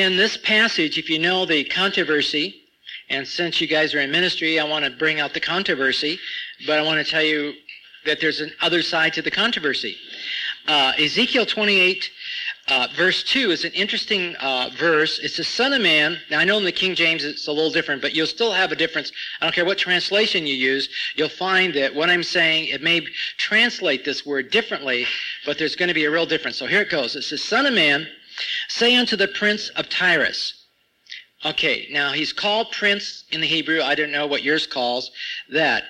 [0.00, 2.54] in this passage, if you know the controversy,
[3.08, 6.18] and since you guys are in ministry, I want to bring out the controversy,
[6.66, 7.54] but I want to tell you
[8.04, 9.96] that there's an other side to the controversy.
[10.66, 12.10] Uh, Ezekiel 28,
[12.68, 15.18] uh, verse 2 is an interesting uh, verse.
[15.20, 16.18] It's the Son of Man.
[16.30, 18.72] Now, I know in the King James it's a little different, but you'll still have
[18.72, 19.12] a difference.
[19.40, 20.88] I don't care what translation you use.
[21.14, 23.06] You'll find that what I'm saying, it may
[23.38, 25.06] translate this word differently,
[25.44, 26.56] but there's going to be a real difference.
[26.56, 27.14] So here it goes.
[27.14, 28.08] It says, Son of Man,
[28.68, 30.66] say unto the prince of Tyrus,
[31.44, 33.80] Okay, now he's called prince in the Hebrew.
[33.80, 35.10] I don't know what yours calls
[35.50, 35.84] that.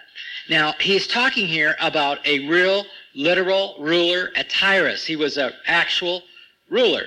[0.48, 5.06] Now, he's talking here about a real, literal ruler at Tyrus.
[5.06, 6.22] He was an actual
[6.68, 7.06] ruler.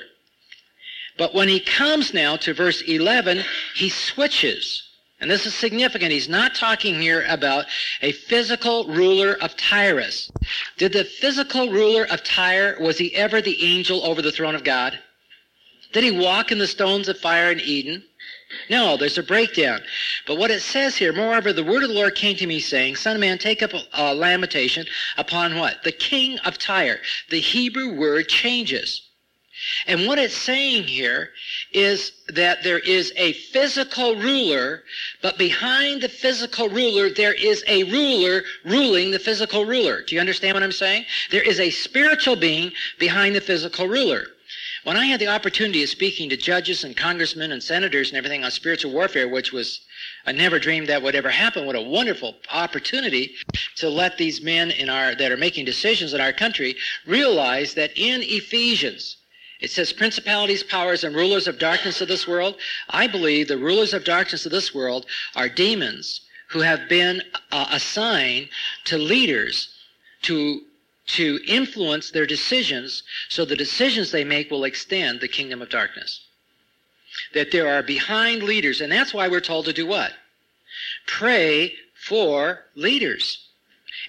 [1.17, 3.44] But when he comes now to verse 11,
[3.75, 4.83] he switches.
[5.21, 6.11] And this is significant.
[6.13, 7.66] He's not talking here about
[8.02, 10.31] a physical ruler of Tyrus.
[10.77, 14.63] Did the physical ruler of Tyre, was he ever the angel over the throne of
[14.63, 14.97] God?
[15.91, 18.03] Did he walk in the stones of fire in Eden?
[18.70, 19.81] No, there's a breakdown.
[20.25, 22.95] But what it says here, moreover, the word of the Lord came to me saying,
[22.95, 25.83] Son of man, take up a, a lamentation upon what?
[25.83, 27.00] The king of Tyre.
[27.30, 29.02] The Hebrew word changes.
[29.88, 31.31] And what it's saying here
[31.73, 34.83] is that there is a physical ruler,
[35.22, 40.02] but behind the physical ruler, there is a ruler ruling the physical ruler.
[40.03, 41.06] Do you understand what I'm saying?
[41.30, 44.28] There is a spiritual being behind the physical ruler.
[44.83, 48.45] When I had the opportunity of speaking to judges and congressmen and senators and everything
[48.45, 49.81] on spiritual warfare, which was,
[50.25, 51.66] I never dreamed that would ever happen.
[51.66, 53.35] What a wonderful opportunity
[53.75, 57.97] to let these men in our, that are making decisions in our country realize that
[57.97, 59.17] in Ephesians,
[59.59, 62.55] it says principalities, powers, and rulers of darkness of this world.
[62.89, 67.67] I believe the rulers of darkness of this world are demons who have been uh,
[67.72, 68.47] assigned
[68.85, 69.75] to leaders
[70.22, 70.61] to
[71.09, 76.21] to influence their decisions so the decisions they make will extend the kingdom of darkness.
[77.33, 80.13] That there are behind leaders, and that's why we're told to do what?
[81.07, 83.45] Pray for leaders.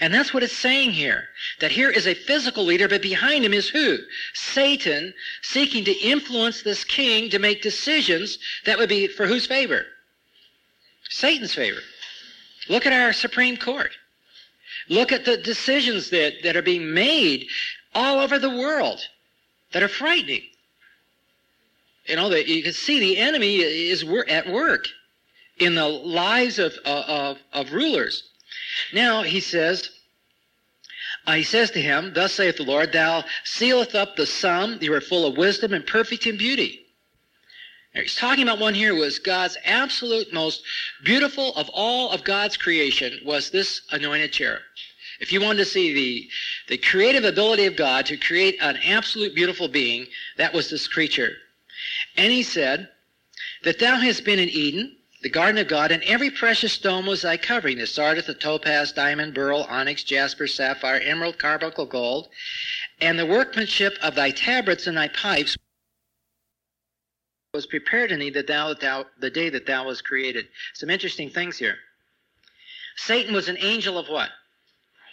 [0.01, 1.29] And that's what it's saying here.
[1.61, 3.99] That here is a physical leader, but behind him is who?
[4.35, 9.85] Satan seeking to influence this king to make decisions that would be for whose favor?
[11.09, 11.81] Satan's favor.
[12.69, 13.93] Look at our Supreme Court.
[14.91, 17.47] Look at the decisions that, that are being made
[17.95, 19.01] all over the world
[19.73, 20.43] that are frightening.
[22.07, 24.89] You know, that you can see the enemy is at work
[25.59, 28.31] in the lives of, of, of rulers.
[28.93, 29.91] Now, he says,
[31.25, 34.93] uh, he says to him, Thus saith the Lord, Thou sealeth up the sum, you
[34.93, 36.81] are full of wisdom and perfect in beauty.
[37.93, 40.63] He's talking about one here was God's absolute most
[41.05, 44.63] beautiful of all of God's creation was this anointed cherub.
[45.21, 46.29] If you wanted to see the,
[46.69, 50.07] the creative ability of God to create an absolute beautiful being,
[50.37, 51.33] that was this creature.
[52.17, 52.89] And he said,
[53.63, 57.23] that thou hast been in Eden, the garden of God, and every precious stone was
[57.23, 62.29] thy covering, the sardius, the topaz, diamond, beryl, onyx, jasper, sapphire, emerald, carbuncle, gold,
[63.01, 65.57] and the workmanship of thy tabrets and thy pipes
[67.53, 70.47] was prepared in thee that thou, thou the day that thou was created.
[70.75, 71.77] Some interesting things here.
[72.97, 74.31] Satan was an angel of what?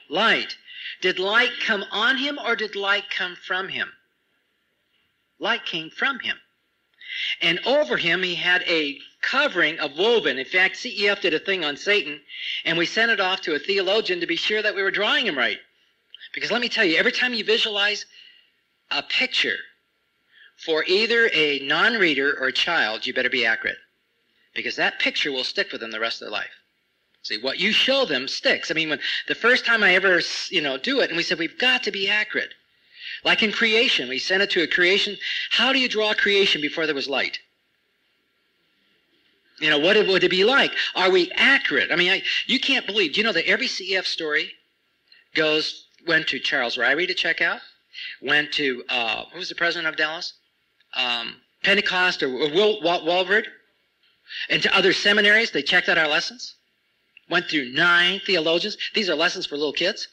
[0.09, 0.55] Light.
[1.01, 3.91] Did light come on him or did light come from him?
[5.39, 6.37] Light came from him.
[7.41, 10.37] And over him he had a covering of woven.
[10.37, 12.21] In fact, CEF did a thing on Satan,
[12.65, 15.25] and we sent it off to a theologian to be sure that we were drawing
[15.25, 15.59] him right.
[16.33, 18.05] Because let me tell you, every time you visualize
[18.91, 19.57] a picture
[20.57, 23.77] for either a non-reader or a child, you better be accurate.
[24.55, 26.49] Because that picture will stick with them the rest of their life.
[27.21, 28.71] See, what you show them sticks.
[28.71, 31.37] I mean, when the first time I ever, you know, do it, and we said,
[31.37, 32.53] we've got to be accurate.
[33.23, 35.17] Like in creation, we sent it to a creation.
[35.51, 37.39] How do you draw creation before there was light?
[39.59, 40.71] You know, what would it be like?
[40.95, 41.91] Are we accurate?
[41.91, 43.13] I mean, I, you can't believe.
[43.13, 44.51] Do you know that every CEF story
[45.33, 47.59] goes, went to Charles Ryrie to check out,
[48.21, 50.33] went to, uh, who was the president of Dallas?
[50.95, 53.45] Um, Pentecost or Will Walvoord,
[54.49, 55.51] and to other seminaries.
[55.51, 56.55] They checked out our lessons.
[57.29, 58.77] Went through nine theologians.
[58.93, 60.07] These are lessons for little kids.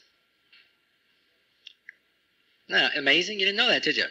[2.97, 3.39] Amazing.
[3.39, 4.07] You didn't know that, did you?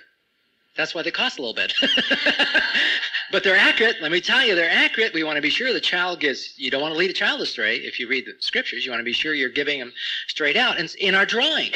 [0.75, 1.74] That's why they cost a little bit.
[3.31, 3.98] but they're accurate.
[4.01, 5.13] Let me tell you, they're accurate.
[5.13, 7.42] We want to be sure the child gets, you don't want to lead a child
[7.42, 7.77] astray.
[7.77, 9.94] If you read the scriptures, you want to be sure you're giving them
[10.27, 10.80] straight out.
[10.80, 11.75] And in our drawings,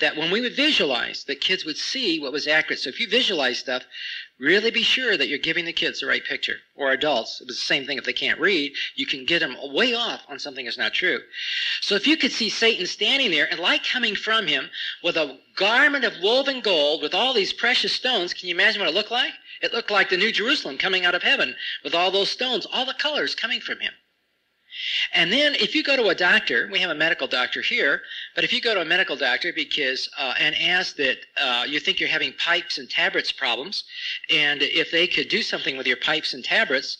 [0.00, 2.78] that when we would visualize, that kids would see what was accurate.
[2.78, 3.84] So if you visualize stuff,
[4.40, 7.40] Really be sure that you're giving the kids the right picture, or adults.
[7.40, 8.72] It's the same thing if they can't read.
[8.94, 11.18] You can get them way off on something that's not true.
[11.80, 14.70] So if you could see Satan standing there and light coming from him
[15.02, 18.88] with a garment of woven gold with all these precious stones, can you imagine what
[18.88, 19.32] it looked like?
[19.60, 22.86] It looked like the New Jerusalem coming out of heaven with all those stones, all
[22.86, 23.92] the colors coming from him.
[25.12, 28.02] And then if you go to a doctor, we have a medical doctor here,
[28.34, 31.80] but if you go to a medical doctor because uh, and ask that uh, you
[31.80, 33.84] think you're having pipes and tabrets problems,
[34.30, 36.98] and if they could do something with your pipes and tabrets,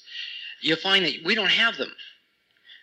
[0.61, 1.95] you'll find that we don't have them.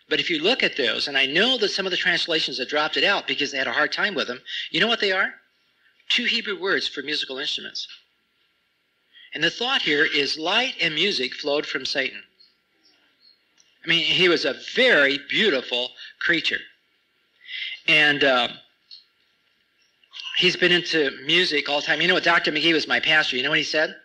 [0.07, 2.69] But if you look at those, and I know that some of the translations have
[2.69, 5.11] dropped it out because they had a hard time with them, you know what they
[5.11, 5.33] are?
[6.09, 7.87] Two Hebrew words for musical instruments.
[9.33, 12.23] And the thought here is light and music flowed from Satan.
[13.85, 16.59] I mean, he was a very beautiful creature.
[17.87, 18.47] And uh,
[20.37, 22.01] he's been into music all the time.
[22.01, 22.23] You know what?
[22.23, 22.51] Dr.
[22.51, 23.37] McGee was my pastor.
[23.37, 23.95] You know what he said?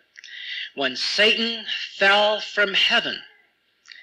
[0.75, 1.65] When Satan
[1.97, 3.17] fell from heaven,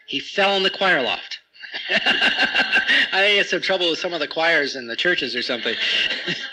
[0.06, 1.38] he fell in the choir loft.
[1.90, 5.42] I think he had some trouble with some of the choirs in the churches or
[5.42, 5.76] something.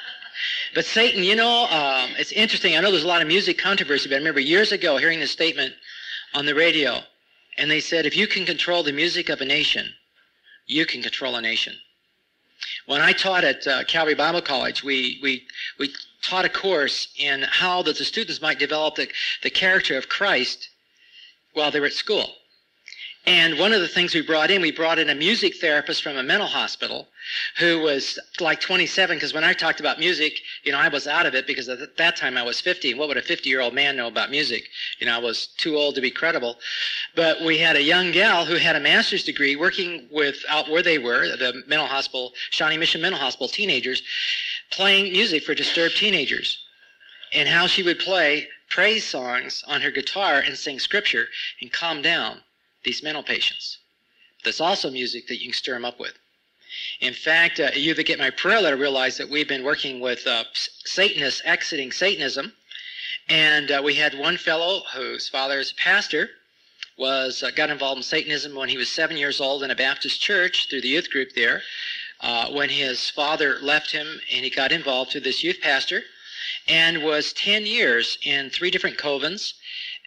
[0.75, 2.77] but Satan, you know, um, it's interesting.
[2.77, 5.31] I know there's a lot of music controversy, but I remember years ago hearing this
[5.31, 5.73] statement
[6.33, 7.01] on the radio
[7.57, 9.93] and they said, if you can control the music of a nation,
[10.67, 11.75] you can control a nation.
[12.85, 15.43] When I taught at uh, Calvary Bible College, we, we,
[15.79, 19.07] we taught a course in how that the students might develop the,
[19.43, 20.69] the character of Christ
[21.53, 22.33] while they were at school.
[23.27, 26.15] And one of the things we brought in, we brought in a music therapist from
[26.15, 27.07] a mental hospital
[27.57, 31.25] who was like 27, because when I talked about music, you know, I was out
[31.25, 32.93] of it because at that time I was 50.
[32.93, 34.69] What would a 50 year old man know about music?
[34.99, 36.57] You know, I was too old to be credible.
[37.15, 40.83] But we had a young gal who had a master's degree working with out where
[40.83, 44.03] they were, the mental hospital, Shawnee Mission Mental Hospital, teenagers,
[44.69, 46.59] playing music for disturbed teenagers.
[47.33, 51.27] And how she would play praise songs on her guitar and sing scripture
[51.59, 52.41] and calm down
[52.85, 53.79] these mental patients.
[54.43, 56.13] That's also music that you can stir them up with.
[56.99, 60.25] In fact, uh, you that get my prayer letter realize that we've been working with
[60.27, 62.53] uh, Satanists exiting Satanism.
[63.27, 66.29] And uh, we had one fellow whose father is a pastor,
[66.97, 70.21] was uh, got involved in Satanism when he was seven years old in a Baptist
[70.21, 71.61] church through the youth group there.
[72.21, 76.01] Uh, when his father left him and he got involved through this youth pastor
[76.67, 79.53] and was 10 years in three different covens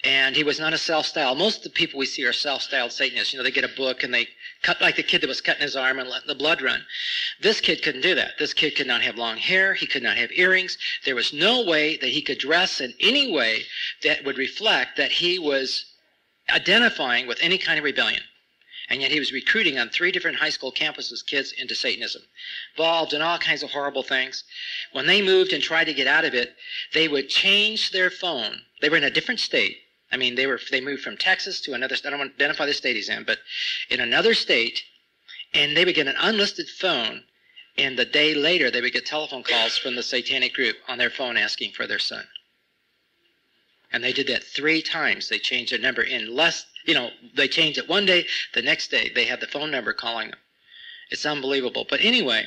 [0.04, 1.38] and he was not a self-styled.
[1.38, 3.32] Most of the people we see are self-styled Satanists.
[3.32, 4.28] You know, they get a book and they
[4.62, 6.84] cut like the kid that was cutting his arm and letting the blood run.
[7.40, 8.38] This kid couldn't do that.
[8.38, 9.74] This kid could not have long hair.
[9.74, 10.78] He could not have earrings.
[11.04, 13.64] There was no way that he could dress in any way
[14.04, 15.84] that would reflect that he was
[16.48, 18.22] identifying with any kind of rebellion.
[18.90, 22.22] And yet he was recruiting on three different high school campuses kids into Satanism,
[22.74, 24.44] involved in all kinds of horrible things.
[24.92, 26.54] When they moved and tried to get out of it,
[26.94, 28.62] they would change their phone.
[28.80, 29.76] They were in a different state
[30.10, 31.94] I mean, they were they moved from Texas to another.
[32.04, 33.38] I don't want to identify the state he's in, but
[33.90, 34.82] in another state,
[35.52, 37.24] and they would get an unlisted phone,
[37.76, 41.10] and the day later they would get telephone calls from the satanic group on their
[41.10, 42.26] phone asking for their son.
[43.92, 45.28] And they did that three times.
[45.28, 46.66] They changed their number in less.
[46.84, 48.26] You know, they changed it one day.
[48.54, 50.38] The next day they had the phone number calling them.
[51.10, 51.86] It's unbelievable.
[51.88, 52.46] But anyway,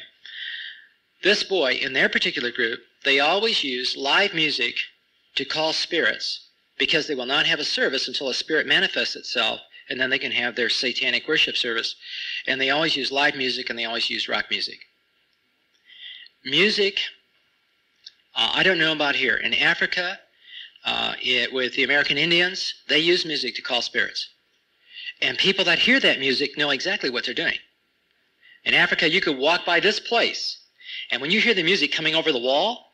[1.23, 4.75] this boy in their particular group, they always use live music
[5.35, 6.47] to call spirits
[6.81, 10.17] because they will not have a service until a spirit manifests itself, and then they
[10.17, 11.95] can have their satanic worship service.
[12.47, 14.79] And they always use live music and they always use rock music.
[16.43, 16.99] Music,
[18.35, 19.37] uh, I don't know about here.
[19.37, 20.17] In Africa,
[20.83, 24.27] uh, it, with the American Indians, they use music to call spirits.
[25.21, 27.59] And people that hear that music know exactly what they're doing.
[28.63, 30.57] In Africa, you could walk by this place,
[31.11, 32.87] and when you hear the music coming over the wall,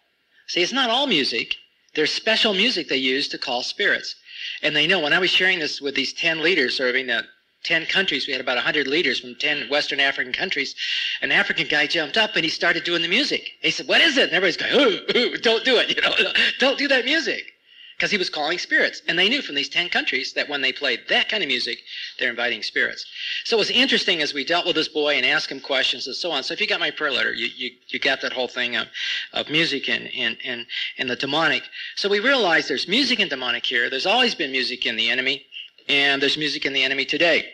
[0.48, 1.56] see, it's not all music.
[1.98, 4.14] There's special music they use to call spirits.
[4.62, 7.26] And they know when I was sharing this with these 10 leaders serving the
[7.64, 10.76] 10 countries, we had about 100 leaders from 10 Western African countries.
[11.24, 13.50] An African guy jumped up and he started doing the music.
[13.62, 14.26] He said, What is it?
[14.26, 15.90] And everybody's going, ooh, ooh, don't do it.
[15.90, 17.52] You know, don't do that music
[17.98, 19.02] because he was calling spirits.
[19.08, 21.80] And they knew from these 10 countries that when they played that kind of music,
[22.20, 23.04] they're inviting spirits.
[23.44, 26.16] So it was interesting as we dealt with this boy and asked him questions and
[26.16, 26.44] so on.
[26.44, 28.88] So if you got my prayer letter, you, you, you got that whole thing of,
[29.34, 30.68] of music and, and, and,
[31.00, 31.64] and the demonic.
[31.96, 33.90] So we realized there's music and demonic here.
[33.90, 35.44] There's always been music in the enemy,
[35.90, 37.50] and there's music in the enemy today.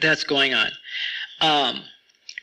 [0.00, 0.70] That's going on.
[1.42, 1.82] Um,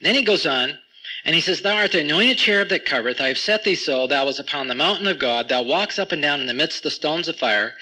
[0.01, 0.77] then he goes on
[1.25, 3.19] and he says, Thou art the anointed cherub that covereth.
[3.19, 4.07] I have set thee so.
[4.07, 5.49] Thou was upon the mountain of God.
[5.49, 7.75] Thou walks up and down in the midst of the stones of fire.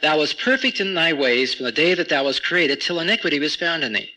[0.00, 3.38] Thou was perfect in thy ways from the day that thou was created till iniquity
[3.38, 4.10] was found in thee.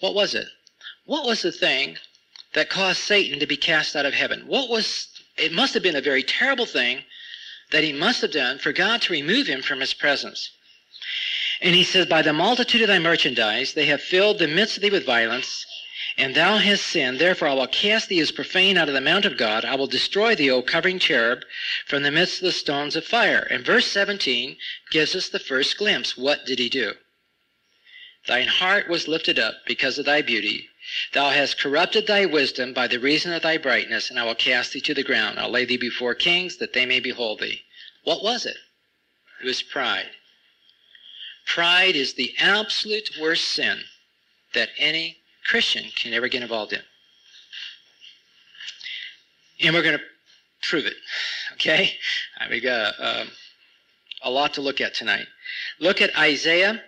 [0.00, 0.46] What was it?
[1.06, 1.98] What was the thing
[2.52, 4.46] that caused Satan to be cast out of heaven?
[4.46, 7.02] What was, it must have been a very terrible thing
[7.72, 10.50] that he must have done for God to remove him from his presence.
[11.60, 14.82] And he says, By the multitude of thy merchandise they have filled the midst of
[14.82, 15.66] thee with violence,
[16.16, 17.18] and thou hast sinned.
[17.18, 19.64] Therefore I will cast thee as profane out of the mount of God.
[19.64, 21.44] I will destroy thee, O covering cherub,
[21.86, 23.46] from the midst of the stones of fire.
[23.50, 24.56] And verse 17
[24.90, 26.16] gives us the first glimpse.
[26.16, 26.94] What did he do?
[28.26, 30.70] Thine heart was lifted up because of thy beauty.
[31.12, 34.72] Thou hast corrupted thy wisdom by the reason of thy brightness, and I will cast
[34.72, 35.38] thee to the ground.
[35.38, 37.62] I'll lay thee before kings that they may behold thee.
[38.04, 38.56] What was it?
[39.42, 40.10] It was pride.
[41.46, 43.84] Pride is the absolute worst sin
[44.52, 46.80] that any Christian can ever get involved in.
[49.62, 50.04] And we're going to
[50.62, 50.96] prove it.
[51.52, 51.92] Okay?
[52.50, 53.24] We got uh,
[54.22, 55.26] a lot to look at tonight.
[55.78, 56.82] Look at Isaiah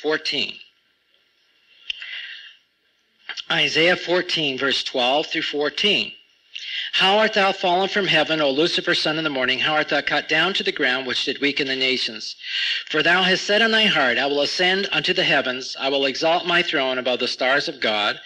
[0.00, 0.54] 14.
[3.50, 6.12] Isaiah 14, verse 12 through 14.
[6.98, 9.58] How art thou fallen from heaven, O Lucifer, son of the morning?
[9.58, 12.36] How art thou cut down to the ground, which did weaken the nations?
[12.88, 16.06] For thou hast said in thy heart, I will ascend unto the heavens, I will
[16.06, 18.18] exalt my throne above the stars of God.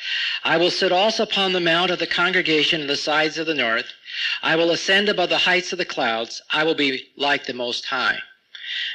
[0.44, 3.54] I will sit also upon the mount of the congregation in the sides of the
[3.54, 3.92] north.
[4.40, 6.40] I will ascend above the heights of the clouds.
[6.50, 8.20] I will be like the Most High.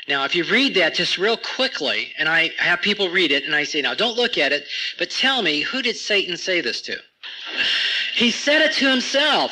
[0.07, 3.53] Now, if you read that just real quickly, and I have people read it, and
[3.53, 4.67] I say, now don't look at it,
[4.97, 6.97] but tell me, who did Satan say this to?
[8.13, 9.51] He said it to himself.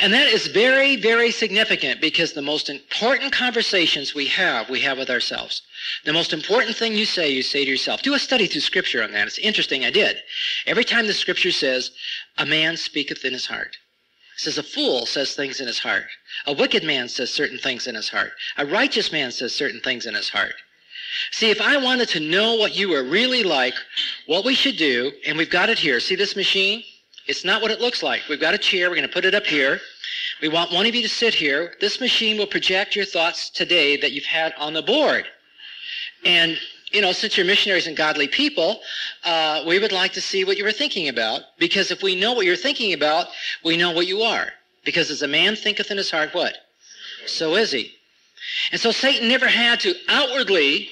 [0.00, 4.98] And that is very, very significant because the most important conversations we have, we have
[4.98, 5.62] with ourselves.
[6.04, 8.02] The most important thing you say, you say to yourself.
[8.02, 9.26] Do a study through Scripture on that.
[9.26, 9.84] It's interesting.
[9.84, 10.16] I did.
[10.66, 11.92] Every time the Scripture says,
[12.38, 13.76] a man speaketh in his heart.
[14.36, 16.06] It says a fool says things in his heart.
[16.46, 18.32] A wicked man says certain things in his heart.
[18.56, 20.54] A righteous man says certain things in his heart.
[21.30, 23.74] See, if I wanted to know what you were really like,
[24.26, 26.00] what we should do, and we've got it here.
[26.00, 26.82] See this machine?
[27.26, 28.22] It's not what it looks like.
[28.28, 28.88] We've got a chair.
[28.90, 29.80] We're going to put it up here.
[30.42, 31.74] We want one of you to sit here.
[31.80, 35.26] This machine will project your thoughts today that you've had on the board.
[36.24, 36.58] And
[36.94, 38.80] you know, since you're missionaries and godly people,
[39.24, 41.42] uh, we would like to see what you were thinking about.
[41.58, 43.26] Because if we know what you're thinking about,
[43.64, 44.52] we know what you are.
[44.84, 46.56] Because as a man thinketh in his heart, what?
[47.26, 47.92] So is he.
[48.70, 50.90] And so Satan never had to outwardly,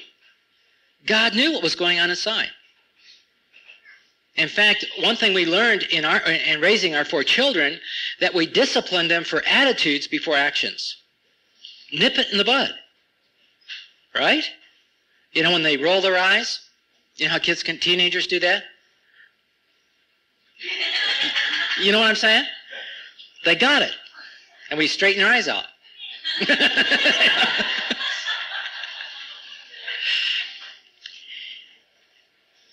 [1.05, 2.49] God knew what was going on inside.
[4.35, 7.79] In fact, one thing we learned in, our, in raising our four children,
[8.19, 10.97] that we discipline them for attitudes before actions.
[11.91, 12.73] Nip it in the bud.
[14.15, 14.43] Right?
[15.33, 16.67] You know, when they roll their eyes,
[17.17, 18.63] you know how kids can, teenagers do that?
[21.81, 22.45] You know what I'm saying?
[23.45, 23.93] They got it.
[24.69, 25.65] And we straighten their eyes out.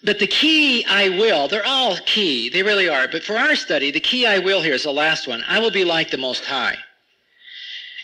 [0.03, 3.07] but the key I will, they're all key, they really are.
[3.09, 5.45] But for our study, the key I will here is the last one.
[5.47, 6.77] I will be like the Most High.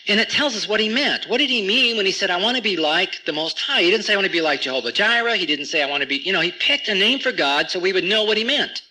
[0.07, 1.27] And it tells us what he meant.
[1.27, 3.81] What did he mean when he said, I want to be like the Most High?
[3.81, 5.35] He didn't say, I want to be like Jehovah Jireh.
[5.35, 7.69] He didn't say, I want to be, you know, he picked a name for God
[7.69, 8.83] so we would know what he meant.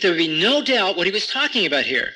[0.00, 2.12] There would be no doubt what he was talking about here.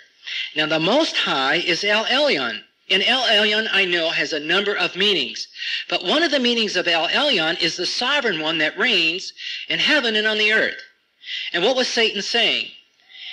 [0.56, 2.62] Now, the Most High is El Elyon.
[2.90, 5.47] And El Elyon, I know, has a number of meanings.
[5.88, 9.32] But one of the meanings of El Elyon is the sovereign one that reigns
[9.68, 10.82] in heaven and on the earth.
[11.52, 12.66] And what was Satan saying?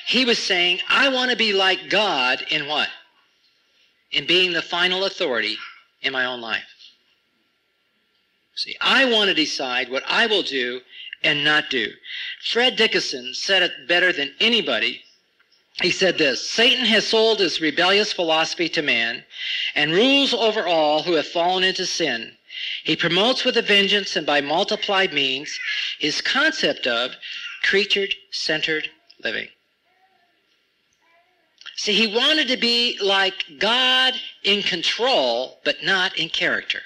[0.06, 2.90] He was saying, I want to be like God in what?
[4.12, 5.58] in being the final authority
[6.02, 6.64] in my own life.
[8.56, 10.82] See, I want to decide what I will do
[11.24, 11.92] and not do.
[12.44, 15.02] Fred Dickinson said it better than anybody.
[15.82, 19.24] He said this Satan has sold his rebellious philosophy to man
[19.76, 22.36] and rules over all who have fallen into sin.
[22.84, 25.60] He promotes with a vengeance and by multiplied means
[26.00, 27.12] his concept of
[27.64, 28.90] creature centered
[29.24, 29.50] living.
[31.76, 36.82] See, he wanted to be like God in control, but not in character.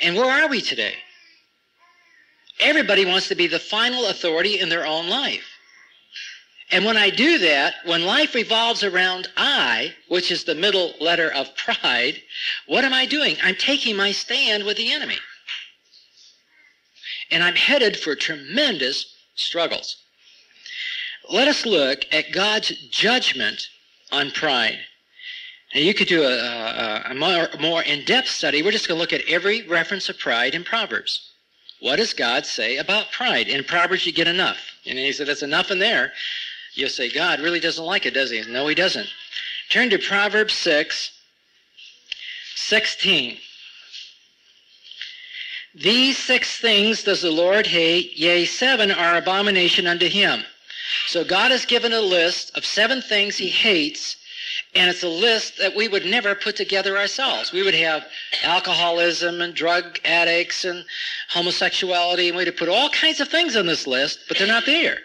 [0.00, 0.94] And where are we today?
[2.60, 5.46] Everybody wants to be the final authority in their own life.
[6.70, 11.32] And when I do that, when life revolves around I, which is the middle letter
[11.32, 12.22] of pride,
[12.66, 13.36] what am I doing?
[13.42, 15.16] I'm taking my stand with the enemy.
[17.30, 19.96] And I'm headed for tremendous struggles
[21.30, 23.68] let us look at God's judgment
[24.10, 24.78] on pride.
[25.74, 28.62] Now, you could do a, a, a more, more in-depth study.
[28.62, 31.29] We're just going to look at every reference of pride in Proverbs.
[31.80, 33.48] What does God say about pride?
[33.48, 34.58] In Proverbs, you get enough.
[34.86, 36.12] And he said, that's enough in there.
[36.74, 38.42] You'll say, God really doesn't like it, does he?
[38.42, 39.08] No, he doesn't.
[39.70, 41.10] Turn to Proverbs 6,
[42.56, 43.38] 16.
[45.74, 50.42] These six things does the Lord hate, yea, seven are abomination unto him.
[51.06, 54.16] So God has given a list of seven things he hates,
[54.74, 57.52] And it's a list that we would never put together ourselves.
[57.52, 58.06] We would have
[58.42, 60.84] alcoholism and drug addicts and
[61.30, 64.98] homosexuality, and we'd put all kinds of things on this list, but they're not there.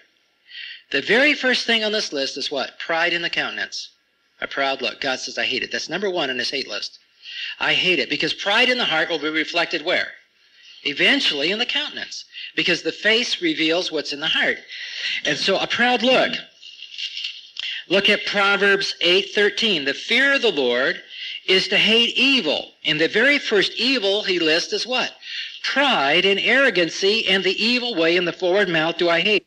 [0.92, 2.78] The very first thing on this list is what?
[2.80, 3.90] Pride in the countenance.
[4.42, 5.02] A proud look.
[5.02, 5.72] God says, I hate it.
[5.72, 7.00] That's number one on his hate list.
[7.60, 10.10] I hate it because pride in the heart will be reflected where?
[10.84, 12.26] Eventually in the countenance.
[12.56, 14.60] Because the face reveals what's in the heart.
[15.26, 16.34] And so a proud look.
[17.88, 19.86] Look at Proverbs 8:13.
[19.86, 21.01] The fear of the Lord
[21.46, 22.74] is to hate evil.
[22.84, 25.15] And the very first evil he lists is what?
[25.63, 29.46] Pride and arrogancy and the evil way in the forward mouth do I hate.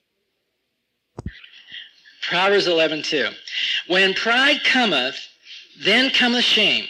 [2.22, 3.34] Proverbs 11:2.
[3.86, 5.28] When pride cometh,
[5.78, 6.88] then cometh shame.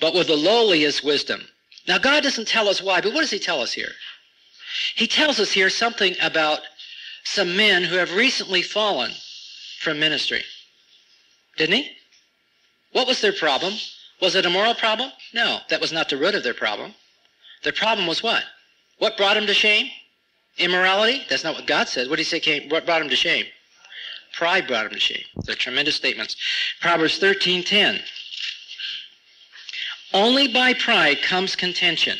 [0.00, 1.48] But with the lowly is wisdom.
[1.86, 3.94] Now God doesn't tell us why, but what does he tell us here?
[4.94, 6.60] He tells us here something about
[7.24, 9.12] some men who have recently fallen
[9.84, 10.42] from ministry.
[11.56, 11.90] Didn't he?
[12.92, 13.74] What was their problem?
[14.20, 15.10] Was it a moral problem?
[15.32, 16.94] No, that was not the root of their problem.
[17.62, 18.42] Their problem was what?
[18.98, 19.90] What brought them to shame?
[20.58, 21.22] Immorality?
[21.28, 22.08] That's not what God says.
[22.08, 23.46] What did he say came, what brought them to shame?
[24.32, 25.24] Pride brought them to shame.
[25.44, 26.36] They're tremendous statements.
[26.80, 28.00] Proverbs 13:10.
[30.12, 32.18] Only by pride comes contention.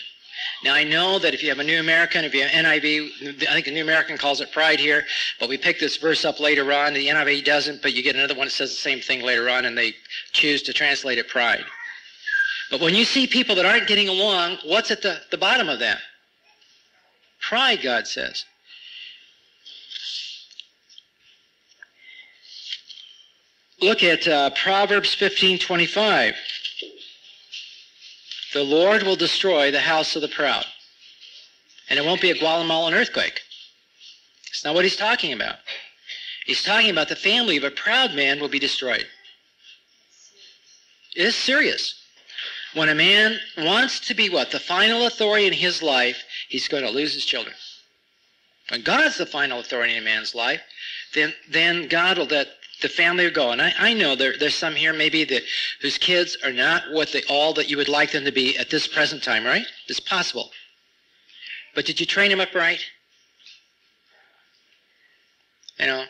[0.64, 3.52] Now, I know that if you have a New American, if you have NIV, I
[3.52, 5.04] think the New American calls it pride here,
[5.38, 6.94] but we pick this verse up later on.
[6.94, 9.66] The NIV doesn't, but you get another one that says the same thing later on,
[9.66, 9.94] and they
[10.32, 11.66] choose to translate it pride.
[12.70, 15.80] But when you see people that aren't getting along, what's at the, the bottom of
[15.80, 15.98] that?
[17.42, 18.46] Pride, God says.
[23.82, 26.34] Look at uh, Proverbs 15:25.
[28.54, 30.64] The Lord will destroy the house of the proud.
[31.90, 33.40] And it won't be a Guatemalan earthquake.
[34.48, 35.56] It's not what he's talking about.
[36.46, 39.06] He's talking about the family of a proud man will be destroyed.
[41.16, 42.00] It is serious.
[42.74, 44.52] When a man wants to be what?
[44.52, 47.56] The final authority in his life, he's going to lose his children.
[48.68, 50.60] When God's the final authority in a man's life,
[51.12, 52.48] then, then God will let
[52.82, 53.60] the family are going.
[53.60, 55.42] I, I know there, there's some here maybe that
[55.80, 58.70] whose kids are not what they all that you would like them to be at
[58.70, 59.66] this present time, right?
[59.88, 60.50] It's possible.
[61.74, 62.80] But did you train them up right?
[65.78, 66.04] You know,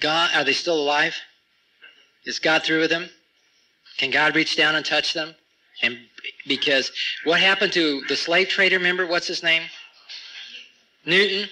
[0.00, 1.14] God, are they still alive?
[2.24, 3.08] Is God through with them?
[3.96, 5.34] Can God reach down and touch them?
[5.82, 5.98] And
[6.46, 6.90] because
[7.24, 9.62] what happened to the slave trader, remember what's his name?
[11.06, 11.48] Newton.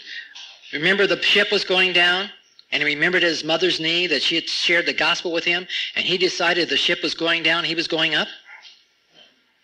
[0.72, 2.30] Remember the ship was going down?
[2.72, 6.04] And he remembered his mother's knee that she had shared the gospel with him, and
[6.04, 8.28] he decided the ship was going down, he was going up.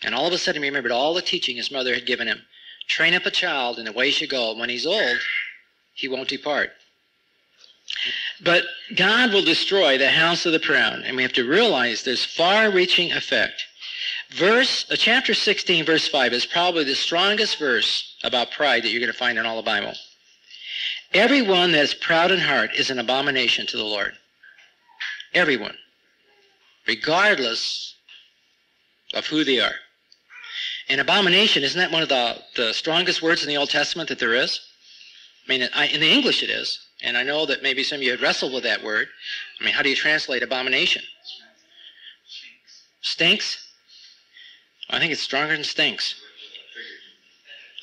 [0.02, 2.42] And all of a sudden he remembered all the teaching his mother had given him.
[2.86, 4.54] Train up a child in the way he should go.
[4.54, 5.18] When he's old,
[5.94, 6.70] he won't depart.
[8.42, 12.24] But God will destroy the house of the proud, and we have to realize there's
[12.24, 13.66] far-reaching effect.
[14.30, 19.00] Verse, uh, chapter 16, verse 5 is probably the strongest verse about pride that you're
[19.00, 19.94] going to find in all the Bible.
[21.14, 24.12] Everyone that is proud in heart is an abomination to the Lord.
[25.32, 25.76] Everyone.
[26.86, 27.94] Regardless
[29.14, 29.74] of who they are.
[30.88, 34.18] An abomination, isn't that one of the, the strongest words in the Old Testament that
[34.18, 34.60] there is?
[35.46, 36.78] I mean, in the English it is.
[37.02, 39.08] And I know that maybe some of you had wrestled with that word.
[39.60, 41.02] I mean, how do you translate abomination?
[43.00, 43.66] Stinks?
[44.90, 46.20] I think it's stronger than stinks.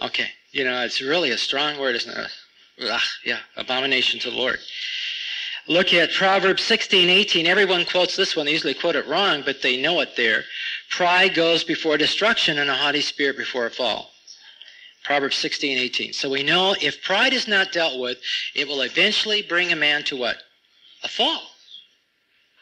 [0.01, 0.29] Okay.
[0.51, 2.31] You know, it's really a strong word, isn't it?
[2.81, 4.59] Ugh, yeah, abomination to the Lord.
[5.67, 7.47] Look at Proverbs 16, 18.
[7.47, 8.45] Everyone quotes this one.
[8.45, 10.43] They usually quote it wrong, but they know it there.
[10.91, 14.11] Pride goes before destruction and a haughty spirit before a fall.
[15.03, 16.13] Proverbs 16, 18.
[16.13, 18.17] So we know if pride is not dealt with,
[18.55, 20.37] it will eventually bring a man to what?
[21.03, 21.43] A fall.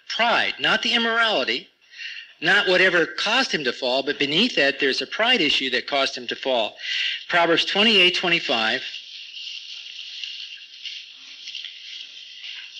[0.09, 1.67] Pride, not the immorality,
[2.41, 6.17] not whatever caused him to fall, but beneath that there's a pride issue that caused
[6.17, 6.75] him to fall.
[7.29, 8.81] Proverbs 28, 25.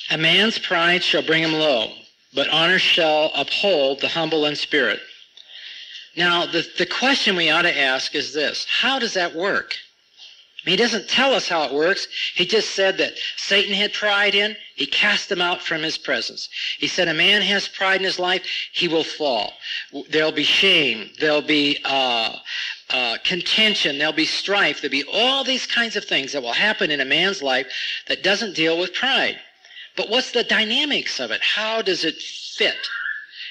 [0.09, 1.93] A man's pride shall bring him low,
[2.33, 4.99] but honor shall uphold the humble in spirit.
[6.15, 9.75] Now, the, the question we ought to ask is this How does that work?
[10.65, 12.07] He doesn't tell us how it works.
[12.35, 16.47] He just said that Satan had pride in, he cast him out from his presence.
[16.77, 19.53] He said a man has pride in his life, he will fall.
[20.09, 21.09] There'll be shame.
[21.19, 22.37] There'll be uh,
[22.89, 23.97] uh, contention.
[23.97, 24.81] There'll be strife.
[24.81, 27.67] There'll be all these kinds of things that will happen in a man's life
[28.07, 29.39] that doesn't deal with pride.
[29.95, 31.41] But what's the dynamics of it?
[31.41, 32.75] How does it fit?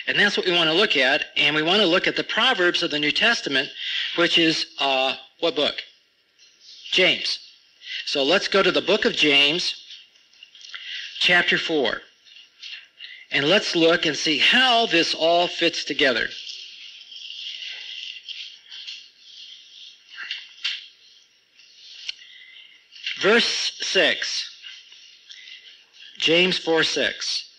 [0.07, 1.27] And that's what we want to look at.
[1.37, 3.69] And we want to look at the Proverbs of the New Testament,
[4.17, 5.77] which is uh, what book?
[6.91, 7.39] James.
[8.07, 9.77] So let's go to the book of James,
[11.21, 12.01] chapter 4.
[13.31, 16.29] And let's look and see how this all fits together.
[23.21, 24.52] Verse 6.
[26.23, 27.51] James 4 6.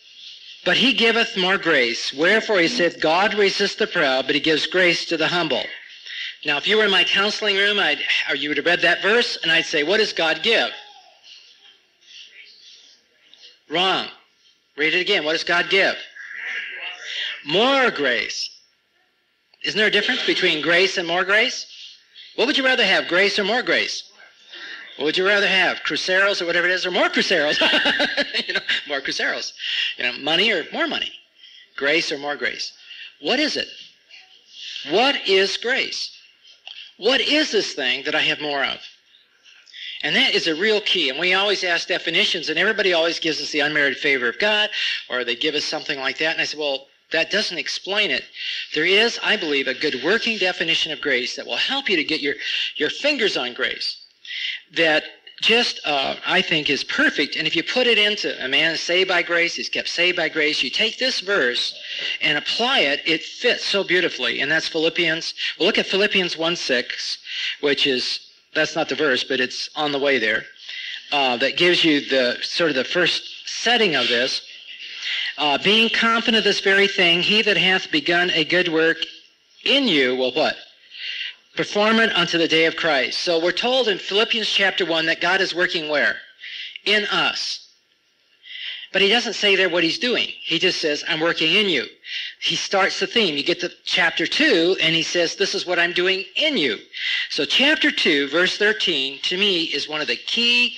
[0.64, 2.12] But he giveth more grace.
[2.12, 5.62] Wherefore he saith, God resists the proud, but he gives grace to the humble.
[6.46, 9.02] Now, if you were in my counseling room, I'd, or you would have read that
[9.02, 10.70] verse, and I'd say, what does God give?
[13.68, 14.08] Wrong.
[14.76, 15.24] Read it again.
[15.24, 15.96] What does God give?
[17.44, 18.50] More grace.
[19.62, 21.66] Isn't there a difference between grace and more grace?
[22.36, 24.10] What would you rather have, grace or more grace?
[24.96, 27.60] What would you rather have, cruceros or whatever it is, or more cruceros?
[28.46, 29.52] you know, more cruceros.
[29.98, 31.12] You know, money or more money?
[31.76, 32.72] Grace or more grace?
[33.20, 33.68] What is it?
[34.90, 36.16] What is grace?
[36.96, 38.78] What is this thing that I have more of?
[40.02, 41.08] And that is a real key.
[41.08, 44.70] And we always ask definitions, and everybody always gives us the unmerited favor of God,
[45.08, 46.32] or they give us something like that.
[46.32, 48.24] And I said, well, that doesn't explain it.
[48.74, 52.04] There is, I believe, a good working definition of grace that will help you to
[52.04, 52.34] get your,
[52.76, 54.03] your fingers on grace
[54.76, 55.04] that
[55.40, 57.36] just uh, I think is perfect.
[57.36, 60.16] And if you put it into a man is saved by grace, he's kept saved
[60.16, 60.62] by grace.
[60.62, 61.78] You take this verse
[62.22, 64.40] and apply it, it fits so beautifully.
[64.40, 65.34] And that's Philippians.
[65.58, 67.18] Well, look at Philippians 1 6,
[67.60, 68.20] which is
[68.54, 70.44] that's not the verse, but it's on the way there.
[71.12, 74.40] Uh, that gives you the sort of the first setting of this.
[75.36, 78.98] Uh, being confident of this very thing, he that hath begun a good work
[79.64, 80.56] in you will what?
[81.56, 83.20] Perform it unto the day of Christ.
[83.20, 86.16] So we're told in Philippians chapter 1 that God is working where?
[86.84, 87.60] In us.
[88.92, 90.28] But he doesn't say there what he's doing.
[90.40, 91.86] He just says, I'm working in you.
[92.40, 93.36] He starts the theme.
[93.36, 96.78] You get to chapter 2, and he says, This is what I'm doing in you.
[97.30, 100.76] So, chapter 2, verse 13, to me, is one of the key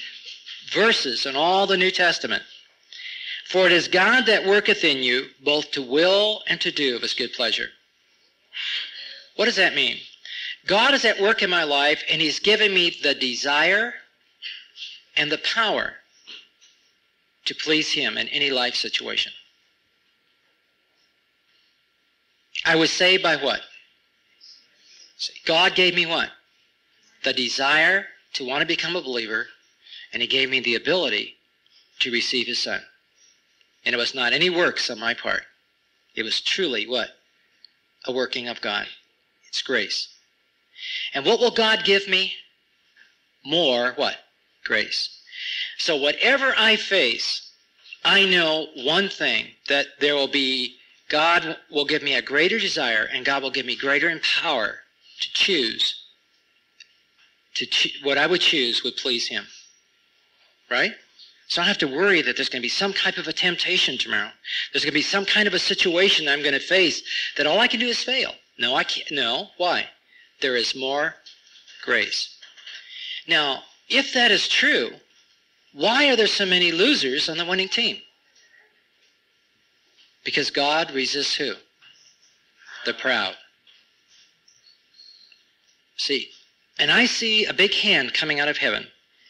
[0.72, 2.42] verses in all the New Testament.
[3.48, 7.02] For it is God that worketh in you, both to will and to do of
[7.02, 7.68] his good pleasure.
[9.36, 9.98] What does that mean?
[10.66, 13.94] God is at work in my life, and He's given me the desire
[15.16, 15.94] and the power
[17.44, 19.32] to please Him in any life situation.
[22.64, 23.60] I was saved by what?
[25.44, 26.30] God gave me what?
[27.22, 29.46] The desire to want to become a believer,
[30.12, 31.36] and He gave me the ability
[32.00, 32.80] to receive His Son.
[33.84, 35.44] And it was not any works on my part.
[36.16, 37.10] It was truly what?
[38.04, 38.88] A working of God.
[39.48, 40.08] It's grace.
[41.14, 42.34] And what will God give me?
[43.44, 44.16] More what?
[44.64, 45.08] Grace.
[45.78, 47.52] So whatever I face,
[48.04, 50.76] I know one thing that there will be
[51.08, 54.80] God will give me a greater desire and God will give me greater power
[55.20, 56.02] to choose
[57.54, 59.46] to cho- what I would choose would please him.
[60.70, 60.92] Right?
[61.48, 63.32] So I don't have to worry that there's going to be some type of a
[63.32, 64.30] temptation tomorrow.
[64.72, 67.02] There's going to be some kind of a situation that I'm going to face
[67.36, 68.34] that all I can do is fail.
[68.58, 69.10] No, I can't.
[69.12, 69.48] No.
[69.56, 69.88] Why?
[70.40, 71.14] There is more
[71.82, 72.36] grace.
[73.26, 74.90] Now, if that is true,
[75.72, 77.98] why are there so many losers on the winning team?
[80.24, 81.54] Because God resists who?
[82.84, 83.34] The proud.
[85.96, 86.28] See,
[86.78, 88.86] and I see a big hand coming out of heaven.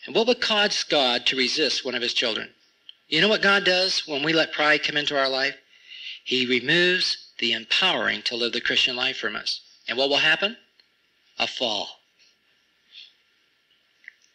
[0.06, 2.48] And what would cause God to resist one of his children?
[3.08, 5.56] You know what God does when we let pride come into our life?
[6.24, 9.60] He removes the empowering to live the Christian life from us.
[9.88, 10.56] And what will happen?
[11.38, 11.88] A fall.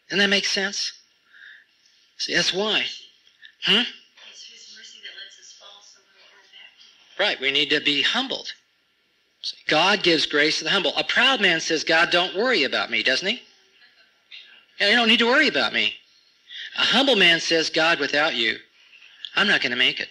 [0.10, 0.92] Doesn't that make sense?
[2.18, 2.86] See, that's why.
[3.64, 3.84] Huh?
[7.20, 8.52] Right, we need to be humbled.
[9.42, 10.94] See, God gives grace to the humble.
[10.98, 13.42] A proud man says, God, don't worry about me, doesn't he?
[14.80, 15.94] Yeah, you don't need to worry about me.
[16.78, 18.58] A humble man says, God, without you,
[19.36, 20.10] I'm not going to make it.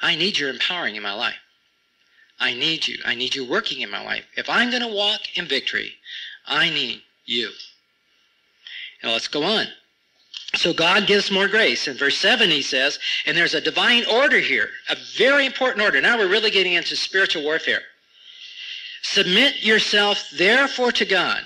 [0.00, 1.36] I need your empowering in my life.
[2.42, 2.98] I need you.
[3.06, 4.24] I need you working in my life.
[4.36, 5.92] If I'm going to walk in victory,
[6.44, 7.50] I need you.
[9.02, 9.66] Now let's go on.
[10.56, 11.86] So God gives more grace.
[11.86, 16.00] In verse 7 he says, and there's a divine order here, a very important order.
[16.00, 17.82] Now we're really getting into spiritual warfare.
[19.02, 21.42] Submit yourself therefore to God.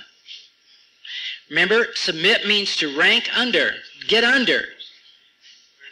[1.50, 3.72] Remember, submit means to rank under,
[4.08, 4.64] get under.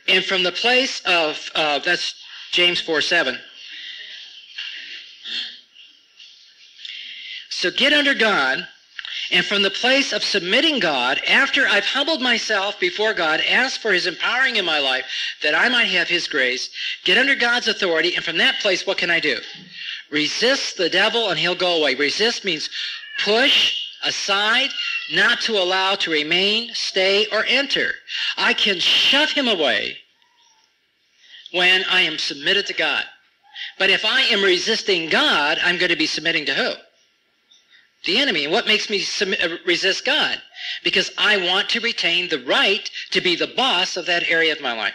[0.09, 2.14] And from the place of, uh, that's
[2.53, 3.38] James 4 7.
[7.64, 8.68] So get under God,
[9.31, 13.90] and from the place of submitting God, after I've humbled myself before God, ask for
[13.90, 15.07] his empowering in my life
[15.42, 16.68] that I might have his grace,
[17.05, 19.38] get under God's authority, and from that place, what can I do?
[20.11, 21.94] Resist the devil and he'll go away.
[21.94, 22.68] Resist means
[23.24, 24.68] push aside,
[25.11, 27.92] not to allow to remain, stay, or enter.
[28.37, 29.96] I can shut him away
[31.53, 33.05] when I am submitted to God.
[33.79, 36.74] But if I am resisting God, I'm going to be submitting to who?
[38.05, 38.45] The enemy.
[38.45, 40.40] And what makes me uh, resist God?
[40.83, 44.61] Because I want to retain the right to be the boss of that area of
[44.61, 44.95] my life.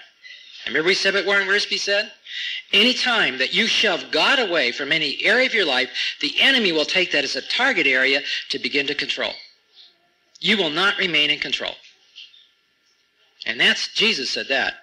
[0.67, 2.11] Remember we said what Warren Wiersbe said?
[2.71, 5.89] Anytime that you shove God away from any area of your life,
[6.21, 9.33] the enemy will take that as a target area to begin to control.
[10.39, 11.73] You will not remain in control.
[13.45, 14.75] And that's, Jesus said that.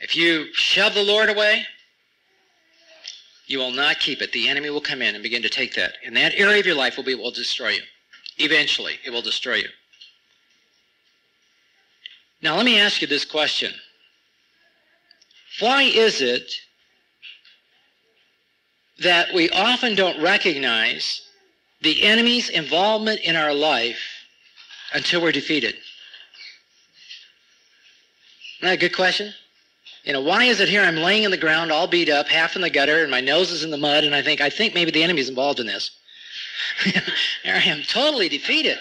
[0.00, 1.66] If you shove the Lord away,
[3.46, 4.32] you will not keep it.
[4.32, 5.94] The enemy will come in and begin to take that.
[6.04, 7.82] And that area of your life will be will destroy you.
[8.38, 9.68] Eventually, it will destroy you.
[12.42, 13.72] Now, let me ask you this question.
[15.60, 16.52] Why is it
[18.98, 21.22] that we often don't recognize
[21.80, 24.00] the enemy's involvement in our life
[24.92, 25.74] until we're defeated?
[28.58, 29.32] Isn't that a good question?
[30.04, 32.56] You know, why is it here I'm laying in the ground all beat up, half
[32.56, 34.74] in the gutter, and my nose is in the mud, and I think, I think
[34.74, 35.90] maybe the enemy's involved in this.
[36.84, 38.78] there I am, totally defeated.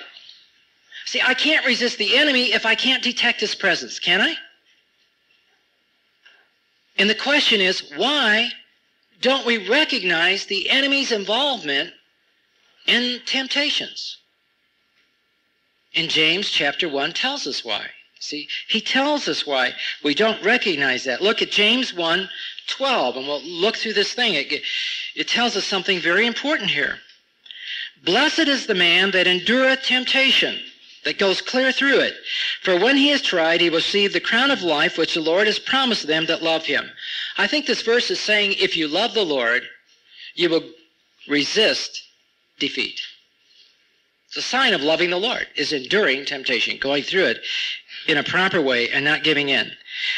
[1.05, 4.35] See, I can't resist the enemy if I can't detect his presence, can I?
[6.97, 8.49] And the question is, why
[9.21, 11.93] don't we recognize the enemy's involvement
[12.85, 14.17] in temptations?
[15.95, 17.87] And James chapter 1 tells us why.
[18.23, 21.21] See, he tells us why we don't recognize that.
[21.21, 22.29] Look at James 1
[22.67, 24.35] 12, and we'll look through this thing.
[24.35, 24.63] It,
[25.13, 26.99] it tells us something very important here.
[28.05, 30.57] Blessed is the man that endureth temptation
[31.03, 32.15] that goes clear through it.
[32.61, 35.47] For when he is tried, he will receive the crown of life which the Lord
[35.47, 36.89] has promised them that love him.
[37.37, 39.63] I think this verse is saying if you love the Lord,
[40.35, 40.63] you will
[41.27, 42.01] resist
[42.57, 43.01] defeat.
[44.35, 47.43] It's a sign of loving the Lord, is enduring temptation, going through it
[48.07, 49.71] in a proper way and not giving in.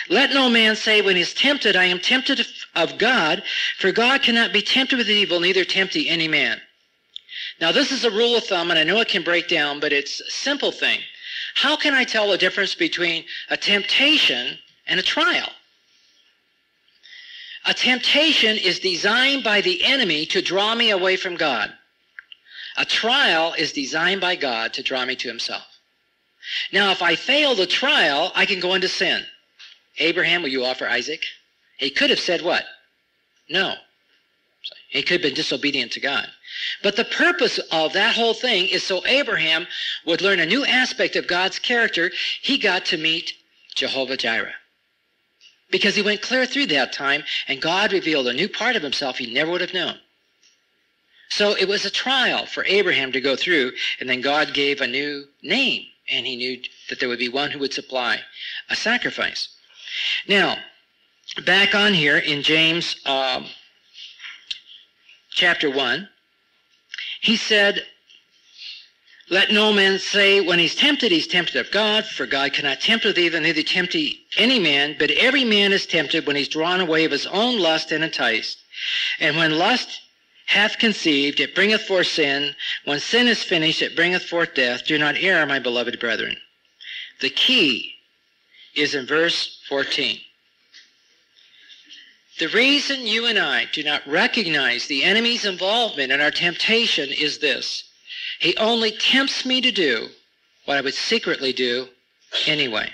[0.07, 3.43] Let no man say when he's tempted, I am tempted of God,
[3.77, 6.61] for God cannot be tempted with evil, neither tempt he any man.
[7.59, 9.91] Now, this is a rule of thumb, and I know it can break down, but
[9.91, 11.01] it's a simple thing.
[11.55, 15.49] How can I tell the difference between a temptation and a trial?
[17.65, 21.73] A temptation is designed by the enemy to draw me away from God.
[22.77, 25.65] A trial is designed by God to draw me to himself.
[26.71, 29.25] Now, if I fail the trial, I can go into sin.
[29.97, 31.23] Abraham, will you offer Isaac?
[31.77, 32.65] He could have said what?
[33.49, 33.75] No.
[34.89, 36.27] He could have been disobedient to God.
[36.81, 39.67] But the purpose of that whole thing is so Abraham
[40.05, 42.11] would learn a new aspect of God's character.
[42.41, 43.33] He got to meet
[43.75, 44.55] Jehovah Jireh.
[45.69, 49.17] Because he went clear through that time and God revealed a new part of himself
[49.17, 49.99] he never would have known.
[51.29, 54.87] So it was a trial for Abraham to go through, and then God gave a
[54.87, 58.21] new name, and he knew that there would be one who would supply
[58.69, 59.49] a sacrifice.
[60.27, 60.57] Now,
[61.45, 63.47] back on here in James um,
[65.31, 66.07] chapter 1,
[67.21, 67.85] he said,
[69.29, 73.03] Let no man say when he's tempted, he's tempted of God, for God cannot tempt
[73.03, 73.95] with evil, neither tempt
[74.37, 77.91] any man, but every man is tempted when he's drawn away of his own lust
[77.91, 78.59] and enticed.
[79.19, 80.01] And when lust
[80.45, 82.55] hath conceived, it bringeth forth sin.
[82.85, 84.85] When sin is finished, it bringeth forth death.
[84.85, 86.37] Do not err, my beloved brethren.
[87.21, 87.93] The key
[88.75, 90.19] is in verse 14.
[92.37, 97.39] The reason you and I do not recognize the enemy's involvement in our temptation is
[97.39, 97.85] this.
[98.39, 100.09] He only tempts me to do
[100.65, 101.87] what I would secretly do
[102.45, 102.91] anyway.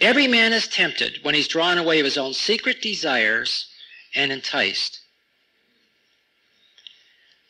[0.00, 3.66] Every man is tempted when he's drawn away of his own secret desires
[4.14, 5.00] and enticed.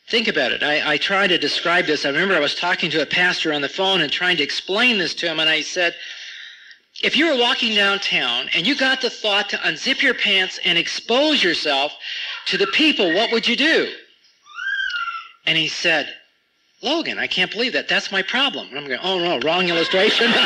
[0.07, 0.61] Think about it.
[0.61, 2.05] I, I try to describe this.
[2.05, 4.97] I remember I was talking to a pastor on the phone and trying to explain
[4.99, 5.95] this to him, and I said,
[7.03, 10.77] if you were walking downtown and you got the thought to unzip your pants and
[10.77, 11.93] expose yourself
[12.45, 13.91] to the people, what would you do?
[15.45, 16.13] And he said,
[16.81, 17.87] Logan, I can't believe that.
[17.87, 18.69] That's my problem.
[18.69, 20.31] And I'm going, oh no, wrong illustration.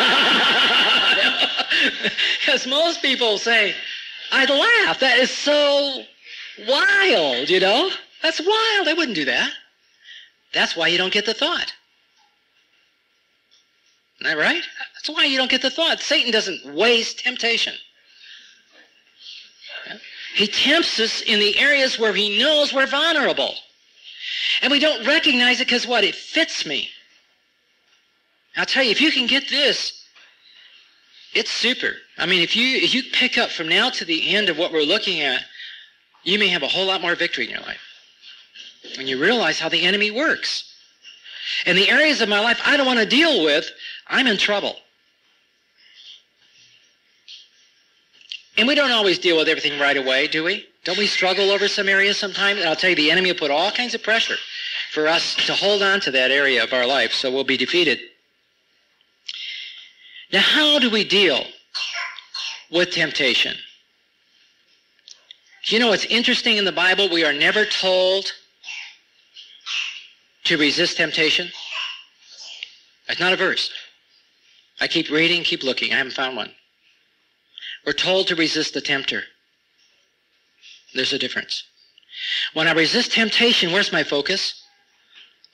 [2.39, 3.76] Because most people say,
[4.32, 5.00] I'd laugh.
[5.00, 6.04] That is so
[6.67, 7.91] wild, you know?
[8.21, 8.88] That's wild.
[8.88, 9.51] I wouldn't do that.
[10.53, 11.73] That's why you don't get the thought.
[14.19, 14.63] Isn't that right?
[14.95, 16.01] That's why you don't get the thought.
[16.01, 17.73] Satan doesn't waste temptation.
[20.36, 23.55] He tempts us in the areas where he knows we're vulnerable.
[24.62, 26.03] And we don't recognize it because what?
[26.03, 26.89] It fits me.
[28.58, 30.05] I'll tell you, if you can get this,
[31.34, 31.93] it's super.
[32.17, 34.71] I mean, if you if you pick up from now to the end of what
[34.71, 35.41] we're looking at,
[36.23, 37.79] you may have a whole lot more victory in your life.
[38.98, 40.65] When you realize how the enemy works.
[41.65, 43.70] In the areas of my life I don't want to deal with,
[44.08, 44.76] I'm in trouble.
[48.58, 50.65] And we don't always deal with everything right away, do we?
[50.84, 52.60] Don't we struggle over some areas sometimes?
[52.60, 54.36] And I'll tell you, the enemy will put all kinds of pressure
[54.92, 58.00] for us to hold on to that area of our life, so we'll be defeated.
[60.34, 61.46] Now, how do we deal
[62.70, 63.56] with temptation?
[65.65, 67.10] You know what's interesting in the Bible?
[67.10, 68.32] We are never told
[70.50, 71.48] to resist temptation.
[73.08, 73.72] That's not a verse.
[74.82, 75.94] I keep reading, keep looking.
[75.94, 76.52] I haven't found one.
[77.86, 79.24] We're told to resist the tempter.
[80.96, 81.64] There's a difference.
[82.54, 84.64] When I resist temptation, where's my focus?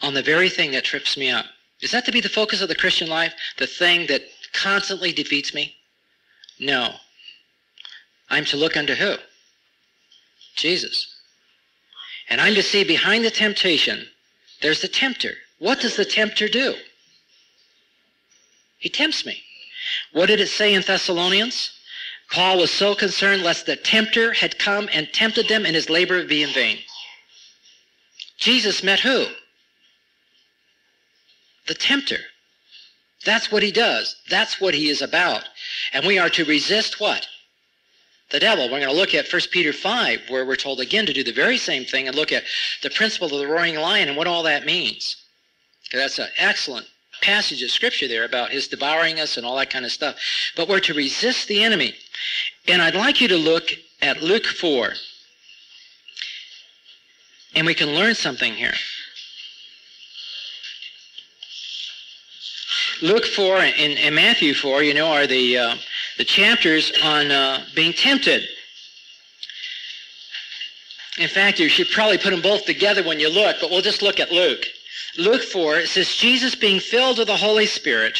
[0.01, 1.45] On the very thing that trips me up.
[1.81, 3.33] Is that to be the focus of the Christian life?
[3.57, 4.21] The thing that
[4.53, 5.75] constantly defeats me?
[6.57, 6.95] No.
[8.29, 9.15] I'm to look unto who?
[10.55, 11.13] Jesus.
[12.29, 14.07] And I'm to see behind the temptation,
[14.61, 15.33] there's the tempter.
[15.59, 16.75] What does the tempter do?
[18.77, 19.41] He tempts me.
[20.11, 21.71] What did it say in Thessalonians?
[22.31, 26.25] Paul was so concerned lest the tempter had come and tempted them and his labor
[26.25, 26.79] be in vain.
[28.37, 29.27] Jesus met who?
[31.67, 32.19] The tempter.
[33.23, 34.15] That's what he does.
[34.29, 35.47] That's what he is about.
[35.93, 37.27] And we are to resist what?
[38.31, 38.65] The devil.
[38.65, 41.31] We're going to look at 1 Peter 5, where we're told again to do the
[41.31, 42.43] very same thing and look at
[42.81, 45.15] the principle of the roaring lion and what all that means.
[45.91, 46.87] That's an excellent
[47.21, 50.15] passage of scripture there about his devouring us and all that kind of stuff.
[50.55, 51.95] But we're to resist the enemy.
[52.67, 53.69] And I'd like you to look
[54.01, 54.93] at Luke 4.
[57.55, 58.73] And we can learn something here.
[63.01, 65.75] Luke 4 and, and Matthew 4, you know, are the, uh,
[66.17, 68.43] the chapters on uh, being tempted.
[71.17, 74.01] In fact, you should probably put them both together when you look, but we'll just
[74.01, 74.65] look at Luke.
[75.17, 78.19] Luke 4, it says, Jesus being filled with the Holy Spirit,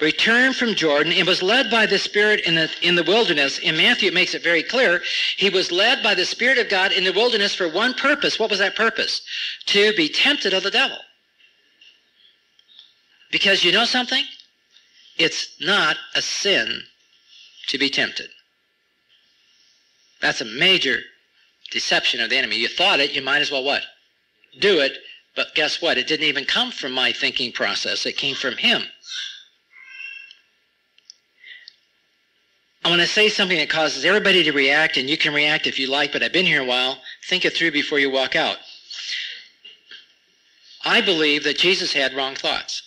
[0.00, 3.60] returned from Jordan and was led by the Spirit in the, in the wilderness.
[3.60, 5.00] In Matthew, it makes it very clear.
[5.36, 8.38] He was led by the Spirit of God in the wilderness for one purpose.
[8.38, 9.22] What was that purpose?
[9.66, 10.98] To be tempted of the devil.
[13.30, 14.24] Because you know something?
[15.16, 16.82] It's not a sin
[17.68, 18.28] to be tempted.
[20.20, 21.00] That's a major
[21.70, 22.56] deception of the enemy.
[22.56, 23.82] You thought it, you might as well what?
[24.60, 24.98] Do it
[25.34, 25.98] but guess what?
[25.98, 28.06] It didn't even come from my thinking process.
[28.06, 28.82] It came from him.
[32.84, 35.78] I want to say something that causes everybody to react, and you can react if
[35.78, 36.98] you like, but I've been here a while.
[37.26, 38.58] Think it through before you walk out.
[40.84, 42.82] I believe that Jesus had wrong thoughts.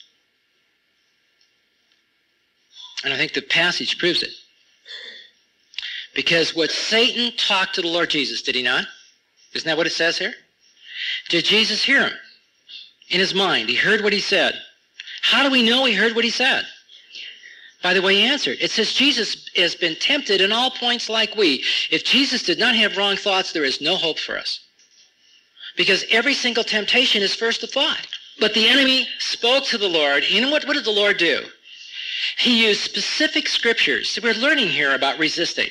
[3.03, 4.29] And I think the passage proves it.
[6.17, 8.85] Because what Satan talked to the Lord Jesus, did he not?
[9.53, 10.33] Isn't that what it says here?
[11.29, 12.13] Did Jesus hear him?
[13.09, 13.69] in his mind.
[13.69, 14.55] He heard what he said.
[15.21, 16.65] How do we know he heard what he said?
[17.83, 18.57] By the way he answered.
[18.59, 21.63] It says Jesus has been tempted in all points like we.
[21.91, 24.59] If Jesus did not have wrong thoughts, there is no hope for us.
[25.75, 28.07] Because every single temptation is first a thought.
[28.39, 30.23] But the enemy spoke to the Lord.
[30.27, 31.45] You know what, what did the Lord do?
[32.37, 34.17] He used specific scriptures.
[34.21, 35.69] We're learning here about resisting.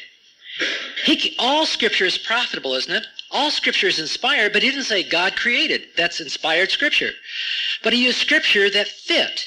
[1.05, 3.07] He, all scripture is profitable, isn't it?
[3.31, 5.89] All scripture is inspired, but he didn't say God created.
[5.97, 7.11] That's inspired scripture.
[7.83, 9.47] But he used scripture that fit.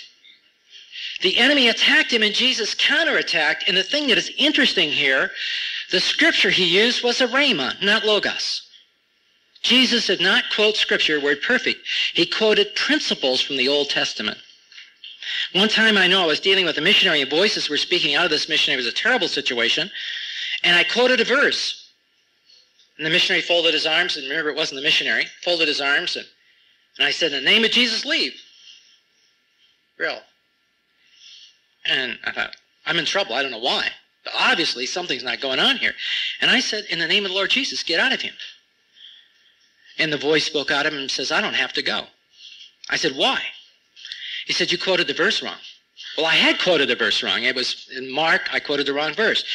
[1.21, 3.63] The enemy attacked him and Jesus counterattacked.
[3.67, 5.31] And the thing that is interesting here,
[5.91, 8.67] the scripture he used was a rhema, not logos.
[9.61, 11.85] Jesus did not quote scripture word perfect.
[12.13, 14.37] He quoted principles from the Old Testament.
[15.53, 18.25] One time I know I was dealing with a missionary and voices were speaking out
[18.25, 18.81] of this missionary.
[18.81, 19.91] It was a terrible situation.
[20.63, 21.91] And I quoted a verse.
[22.97, 26.17] And the missionary folded his arms, and remember, it wasn't the missionary, folded his arms,
[26.17, 26.25] and,
[26.97, 28.33] and I said, In the name of Jesus, leave.
[29.97, 30.19] Real.
[31.85, 33.35] And I thought, I'm in trouble.
[33.35, 33.87] I don't know why.
[34.25, 35.93] But obviously, something's not going on here.
[36.41, 38.33] And I said, In the name of the Lord Jesus, get out of him.
[39.97, 42.03] And the voice spoke out of him and says, I don't have to go.
[42.89, 43.41] I said, Why?
[44.45, 45.57] He said, You quoted the verse wrong.
[46.17, 47.43] Well, I had quoted the verse wrong.
[47.43, 49.45] It was in Mark, I quoted the wrong verse.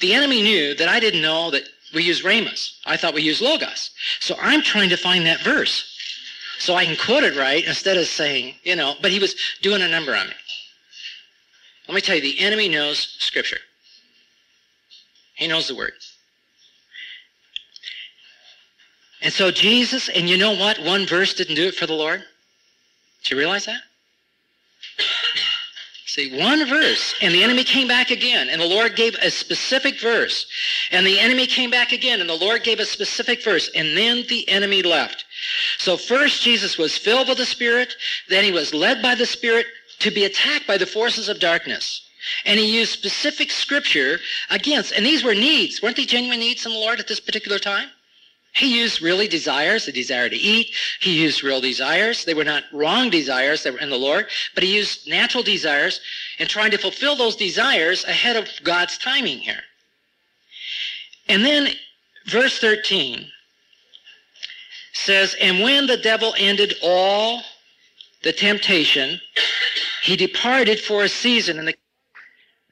[0.00, 1.62] The enemy knew that I didn't know that
[1.94, 2.78] we use rhemas.
[2.84, 3.90] I thought we used logos.
[4.20, 5.92] So I'm trying to find that verse
[6.58, 9.82] so I can quote it right instead of saying, you know, but he was doing
[9.82, 10.34] a number on me.
[11.88, 13.60] Let me tell you, the enemy knows Scripture.
[15.34, 15.92] He knows the Word.
[19.22, 20.78] And so Jesus, and you know what?
[20.78, 22.22] One verse didn't do it for the Lord.
[23.24, 23.80] Do you realize that?
[26.16, 30.00] See, one verse, and the enemy came back again, and the Lord gave a specific
[30.00, 30.46] verse.
[30.90, 34.24] And the enemy came back again, and the Lord gave a specific verse, and then
[34.26, 35.26] the enemy left.
[35.76, 37.96] So first Jesus was filled with the Spirit,
[38.30, 39.66] then he was led by the Spirit
[39.98, 42.00] to be attacked by the forces of darkness.
[42.46, 45.82] And he used specific scripture against, and these were needs.
[45.82, 47.90] Weren't they genuine needs in the Lord at this particular time?
[48.56, 50.74] He used really desires, the desire to eat.
[51.00, 52.24] He used real desires.
[52.24, 56.00] They were not wrong desires that were in the Lord, but he used natural desires
[56.38, 59.60] and trying to fulfill those desires ahead of God's timing here.
[61.28, 61.68] And then
[62.28, 63.26] verse 13
[64.94, 67.42] says, And when the devil ended all
[68.22, 69.20] the temptation,
[70.00, 71.58] he departed for a season.
[71.58, 71.74] And the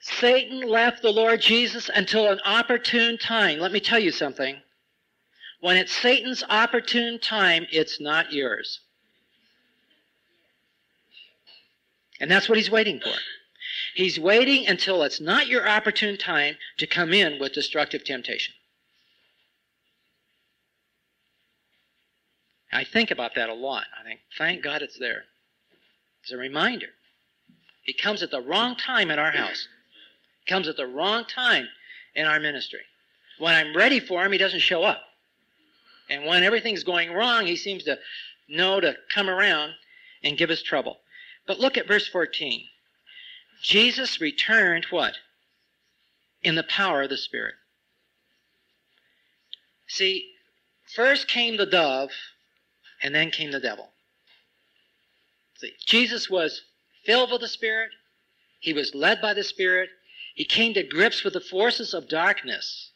[0.01, 3.59] Satan left the Lord Jesus until an opportune time.
[3.59, 4.63] Let me tell you something.
[5.65, 8.81] When it's Satan's opportune time, it's not yours.
[12.21, 13.15] And that's what he's waiting for.
[13.95, 18.53] He's waiting until it's not your opportune time to come in with destructive temptation.
[22.71, 23.87] I think about that a lot.
[23.99, 25.25] I think, thank God it's there.
[26.25, 26.89] It's a reminder.
[27.85, 29.67] He comes at the wrong time in our house.
[30.45, 31.69] He comes at the wrong time
[32.15, 32.83] in our ministry.
[33.39, 35.01] When I'm ready for him, he doesn't show up.
[36.09, 37.99] And when everything's going wrong, he seems to
[38.49, 39.73] know to come around
[40.23, 40.99] and give us trouble.
[41.47, 42.65] But look at verse 14.
[43.63, 45.15] Jesus returned what?
[46.43, 47.55] In the power of the Spirit.
[49.87, 50.33] See,
[50.95, 52.11] first came the dove,
[53.03, 53.91] and then came the devil.
[55.57, 56.63] See, Jesus was
[57.05, 57.91] filled with the Spirit.
[58.61, 59.91] He was led by the Spirit.
[60.35, 62.91] He came to grips with the forces of darkness.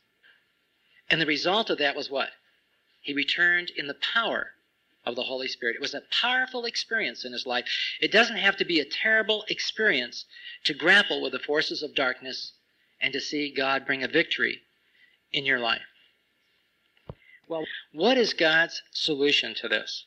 [1.10, 2.30] And the result of that was what?
[3.08, 4.52] He returned in the power
[5.06, 5.76] of the Holy Spirit.
[5.76, 7.64] It was a powerful experience in his life.
[8.02, 10.26] It doesn't have to be a terrible experience
[10.64, 12.52] to grapple with the forces of darkness
[13.00, 14.60] and to see God bring a victory
[15.32, 15.86] in your life.
[17.48, 20.04] Well, what is God's solution to this?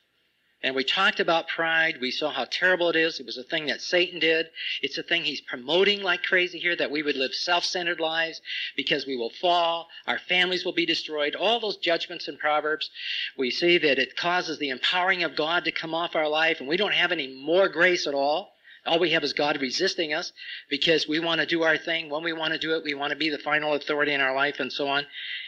[0.63, 1.99] And we talked about pride.
[1.99, 3.19] We saw how terrible it is.
[3.19, 4.51] It was a thing that Satan did.
[4.83, 8.41] It's a thing he's promoting like crazy here that we would live self centered lives
[8.75, 9.87] because we will fall.
[10.05, 11.35] Our families will be destroyed.
[11.35, 12.91] All those judgments in Proverbs,
[13.37, 16.69] we see that it causes the empowering of God to come off our life and
[16.69, 18.53] we don't have any more grace at all.
[18.85, 20.31] All we have is God resisting us
[20.69, 22.09] because we want to do our thing.
[22.09, 24.35] When we want to do it, we want to be the final authority in our
[24.35, 25.07] life and so on.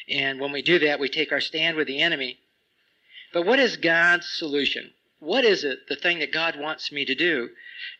[0.10, 2.40] And when we do that, we take our stand with the enemy.
[3.32, 4.92] But what is God's solution?
[5.24, 7.50] What is it, the thing that God wants me to do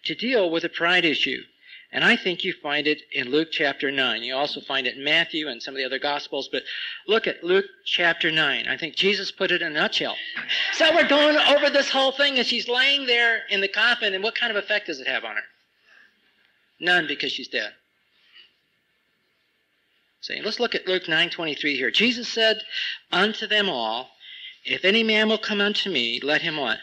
[0.06, 1.42] to deal with a pride issue?
[1.92, 4.24] And I think you find it in Luke chapter 9.
[4.24, 6.50] You also find it in Matthew and some of the other Gospels.
[6.52, 6.64] But
[7.08, 8.68] look at Luke chapter 9.
[8.68, 10.16] I think Jesus put it in a nutshell.
[10.74, 14.24] So we're going over this whole thing, and she's laying there in the coffin, and
[14.24, 15.44] what kind of effect does it have on her?
[16.80, 17.74] None, because she's dead.
[20.22, 21.92] See, let's look at Luke 9.23 here.
[21.92, 22.62] Jesus said
[23.12, 24.10] unto them all,
[24.66, 26.80] if any man will come unto me, let him what?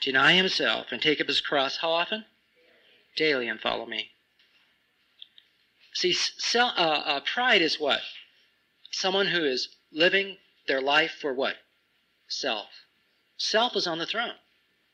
[0.00, 1.78] Deny himself and take up his cross.
[1.78, 2.24] How often?
[3.16, 4.10] Daily and follow me.
[5.94, 6.16] See,
[6.54, 8.00] uh, uh, pride is what?
[8.90, 11.56] Someone who is living their life for what?
[12.28, 12.68] Self.
[13.36, 14.34] Self is on the throne.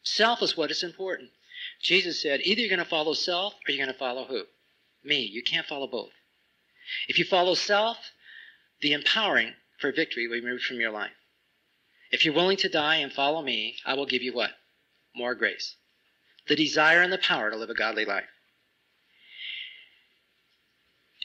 [0.02, 1.30] Self is what is important.
[1.82, 4.44] Jesus said, either you're going to follow self or you're going to follow who?
[5.04, 5.20] Me.
[5.20, 6.12] You can't follow both.
[7.08, 7.98] If you follow self,
[8.80, 11.12] the empowering for victory will be removed from your life.
[12.10, 14.50] If you're willing to die and follow me, I will give you what?
[15.14, 15.76] More grace.
[16.46, 18.24] The desire and the power to live a godly life.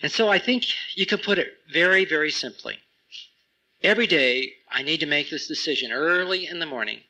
[0.02, 0.66] And so I think
[0.96, 2.78] you can put it very, very simply.
[3.82, 7.02] Every day, I need to make this decision early in the morning.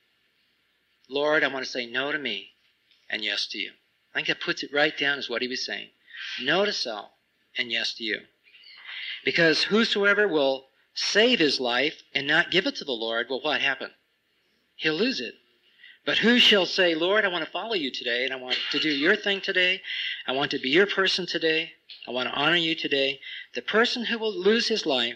[1.09, 2.49] Lord, I want to say no to me
[3.09, 3.71] and yes to you.
[4.13, 5.89] I think that puts it right down as what he was saying.
[6.41, 7.09] No to self
[7.57, 8.19] and yes to you.
[9.25, 13.61] Because whosoever will save his life and not give it to the Lord, well, what
[13.61, 13.93] happened?
[14.75, 15.35] He'll lose it.
[16.05, 18.79] But who shall say, Lord, I want to follow you today, and I want to
[18.79, 19.81] do your thing today.
[20.27, 21.71] I want to be your person today.
[22.07, 23.21] I want to honor you today.
[23.53, 25.15] The person who will lose his life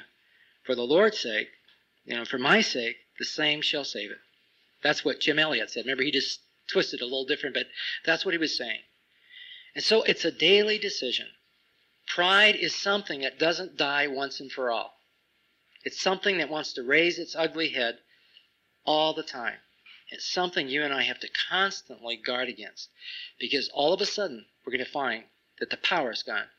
[0.63, 1.49] for the Lord's sake,
[2.05, 4.19] you know, for my sake, the same shall save it.
[4.81, 5.83] That's what Jim Elliot said.
[5.83, 7.67] Remember, he just twisted a little different, but
[8.05, 8.79] that's what he was saying.
[9.75, 11.27] And so it's a daily decision.
[12.07, 14.96] Pride is something that doesn't die once and for all.
[15.87, 17.99] It's something that wants to raise its ugly head
[18.83, 19.55] all the time.
[20.11, 22.89] It's something you and I have to constantly guard against
[23.39, 25.23] because all of a sudden we're going to find
[25.61, 26.49] that the power is gone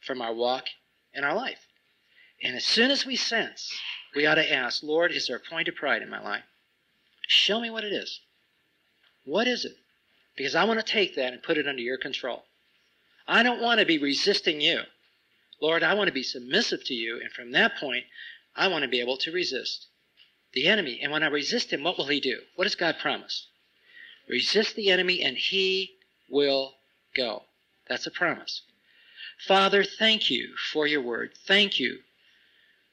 [0.00, 0.66] from our walk
[1.12, 1.66] and our life.
[2.40, 3.68] And as soon as we sense,
[4.14, 6.44] we ought to ask, Lord, is there a point of pride in my life?
[7.26, 8.20] Show me what it is.
[9.24, 9.74] What is it?
[10.36, 12.44] Because I want to take that and put it under your control.
[13.26, 14.82] I don't want to be resisting you.
[15.60, 17.20] Lord, I want to be submissive to you.
[17.20, 18.04] And from that point,
[18.54, 19.86] I want to be able to resist
[20.52, 21.00] the enemy.
[21.02, 22.40] And when I resist him, what will he do?
[22.56, 23.46] What does God promise?
[24.28, 25.92] Resist the enemy and he
[26.28, 26.74] will
[27.14, 27.44] go.
[27.88, 28.62] That's a promise.
[29.46, 31.32] Father, thank you for your word.
[31.46, 31.98] Thank you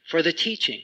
[0.07, 0.81] for the teaching.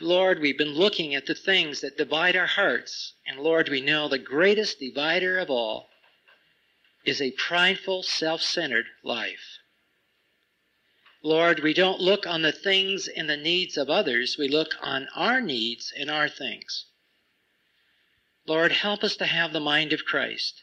[0.00, 4.08] Lord, we've been looking at the things that divide our hearts, and Lord, we know
[4.08, 5.88] the greatest divider of all
[7.04, 9.58] is a prideful, self centered life.
[11.24, 15.08] Lord, we don't look on the things and the needs of others, we look on
[15.14, 16.84] our needs and our things.
[18.46, 20.62] Lord, help us to have the mind of Christ.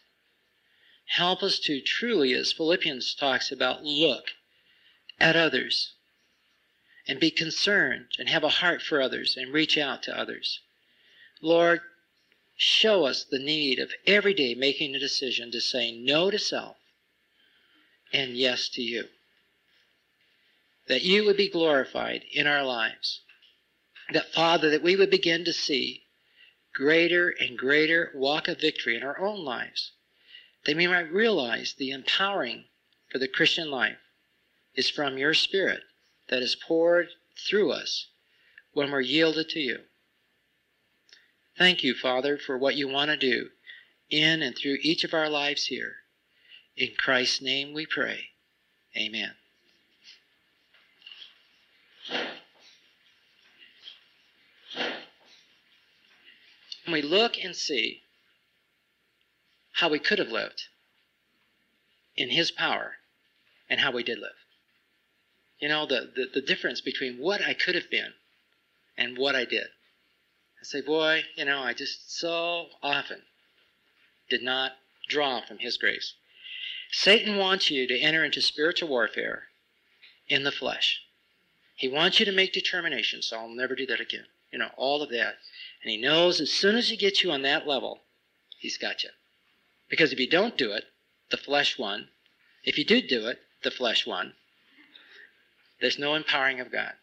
[1.05, 4.33] Help us to truly, as Philippians talks about, look
[5.19, 5.93] at others
[7.07, 10.59] and be concerned and have a heart for others and reach out to others.
[11.41, 11.81] Lord,
[12.55, 16.77] show us the need of every day making a decision to say no to self
[18.13, 19.09] and yes to you
[20.87, 23.21] that you would be glorified in our lives.
[24.13, 26.03] That, Father, that we would begin to see
[26.73, 29.91] greater and greater walk of victory in our own lives.
[30.65, 32.65] That we might realize the empowering
[33.09, 33.97] for the Christian life
[34.75, 35.81] is from your Spirit
[36.29, 37.09] that is poured
[37.47, 38.07] through us
[38.73, 39.79] when we're yielded to you.
[41.57, 43.49] Thank you, Father, for what you want to do
[44.09, 45.95] in and through each of our lives here.
[46.75, 48.29] In Christ's name we pray.
[48.95, 49.31] Amen.
[56.85, 58.01] And we look and see
[59.73, 60.63] how we could have lived
[62.15, 62.95] in His power
[63.69, 64.31] and how we did live.
[65.59, 68.13] You know, the, the, the difference between what I could have been
[68.97, 69.67] and what I did.
[70.59, 73.21] I say, boy, you know, I just so often
[74.29, 74.73] did not
[75.07, 76.13] draw from His grace.
[76.91, 79.43] Satan wants you to enter into spiritual warfare
[80.27, 81.01] in the flesh.
[81.81, 84.27] He wants you to make determinations, so I'll never do that again.
[84.51, 85.39] You know, all of that.
[85.81, 88.03] And he knows as soon as he gets you on that level,
[88.59, 89.09] he's got you.
[89.89, 90.85] Because if you don't do it,
[91.31, 92.09] the flesh won.
[92.63, 94.35] If you do do it, the flesh won.
[95.79, 96.93] There's no empowering of God.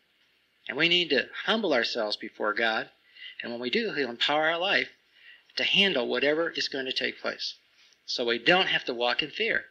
[0.68, 2.89] And we need to humble ourselves before God.
[3.43, 4.91] And when we do, He'll empower our life
[5.57, 7.57] to handle whatever is going to take place.
[8.07, 9.64] So we don't have to walk in fear.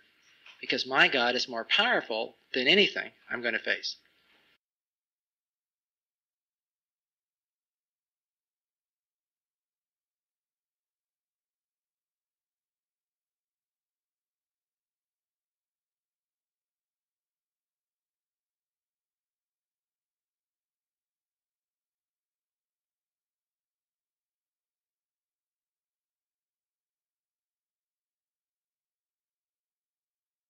[0.59, 3.95] Because my God is more powerful than anything I'm going to face.